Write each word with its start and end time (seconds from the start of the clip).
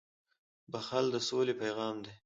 •بښل 0.71 1.05
د 1.13 1.15
سولې 1.27 1.53
پیغام 1.61 1.95
دی. 2.05 2.11